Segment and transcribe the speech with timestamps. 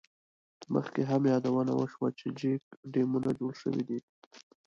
[0.73, 2.63] مخکې هم یادونه وشوه، چې چیک
[2.93, 3.99] ډیمونه جوړ شوي دي.